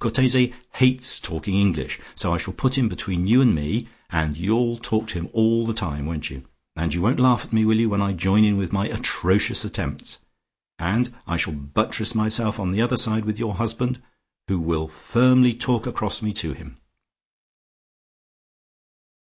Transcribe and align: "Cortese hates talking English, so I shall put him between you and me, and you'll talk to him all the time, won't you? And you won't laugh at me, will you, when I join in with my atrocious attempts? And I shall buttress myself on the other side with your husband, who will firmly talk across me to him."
"Cortese 0.00 0.52
hates 0.74 1.20
talking 1.20 1.54
English, 1.54 2.00
so 2.16 2.34
I 2.34 2.38
shall 2.38 2.52
put 2.54 2.76
him 2.76 2.88
between 2.88 3.28
you 3.28 3.40
and 3.40 3.54
me, 3.54 3.86
and 4.10 4.36
you'll 4.36 4.76
talk 4.78 5.06
to 5.06 5.14
him 5.14 5.28
all 5.32 5.64
the 5.64 5.72
time, 5.72 6.06
won't 6.06 6.28
you? 6.28 6.42
And 6.74 6.92
you 6.92 7.00
won't 7.00 7.20
laugh 7.20 7.44
at 7.44 7.52
me, 7.52 7.64
will 7.64 7.78
you, 7.78 7.88
when 7.88 8.02
I 8.02 8.12
join 8.12 8.42
in 8.42 8.56
with 8.56 8.72
my 8.72 8.86
atrocious 8.86 9.64
attempts? 9.64 10.18
And 10.80 11.14
I 11.24 11.36
shall 11.36 11.52
buttress 11.54 12.16
myself 12.16 12.58
on 12.58 12.72
the 12.72 12.82
other 12.82 12.96
side 12.96 13.24
with 13.24 13.38
your 13.38 13.54
husband, 13.54 14.02
who 14.48 14.58
will 14.58 14.88
firmly 14.88 15.54
talk 15.54 15.86
across 15.86 16.20
me 16.20 16.32
to 16.32 16.52
him." 16.52 16.78